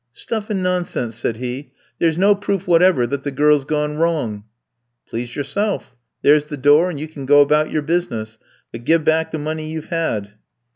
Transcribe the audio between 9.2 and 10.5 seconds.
the money you've had!'